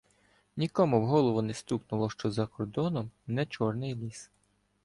Нікому 0.55 1.01
в 1.01 1.05
голову 1.05 1.41
не 1.41 1.53
стукнуло, 1.53 2.09
що 2.09 2.31
за 2.31 2.47
кордоном— 2.47 3.11
не 3.27 3.45
Чорний 3.45 3.95
ліс. 3.95 4.31